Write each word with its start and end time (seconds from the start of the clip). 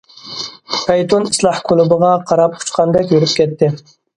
پەيتۇن 0.85 1.27
ئىسلاھ 1.33 1.61
كۇلۇبىغا 1.69 2.11
قاراپ 2.33 2.59
ئۇچقاندەك 2.61 3.17
يۈرۈپ 3.17 3.37
كەتتى. 3.43 3.71